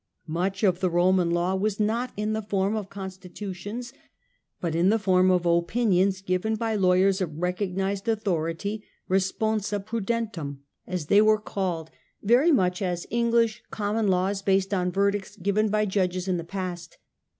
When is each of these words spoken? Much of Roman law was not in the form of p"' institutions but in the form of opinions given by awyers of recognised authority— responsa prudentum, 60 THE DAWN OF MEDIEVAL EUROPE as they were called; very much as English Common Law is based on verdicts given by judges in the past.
Much 0.25 0.63
of 0.63 0.81
Roman 0.83 1.29
law 1.29 1.53
was 1.53 1.79
not 1.79 2.11
in 2.17 2.33
the 2.33 2.41
form 2.41 2.75
of 2.75 2.89
p"' 2.89 3.01
institutions 3.03 3.93
but 4.59 4.73
in 4.73 4.89
the 4.89 4.97
form 4.97 5.29
of 5.29 5.45
opinions 5.45 6.23
given 6.23 6.55
by 6.55 6.75
awyers 6.75 7.21
of 7.21 7.37
recognised 7.37 8.07
authority— 8.07 8.83
responsa 9.11 9.77
prudentum, 9.85 9.91
60 10.07 10.07
THE 10.07 10.17
DAWN 10.17 10.17
OF 10.17 10.39
MEDIEVAL 10.39 10.47
EUROPE 10.47 10.59
as 10.99 11.05
they 11.05 11.21
were 11.21 11.37
called; 11.37 11.91
very 12.23 12.51
much 12.51 12.81
as 12.81 13.05
English 13.11 13.61
Common 13.69 14.07
Law 14.07 14.29
is 14.29 14.41
based 14.41 14.73
on 14.73 14.91
verdicts 14.91 15.35
given 15.35 15.69
by 15.69 15.85
judges 15.85 16.27
in 16.27 16.37
the 16.37 16.43
past. 16.43 16.97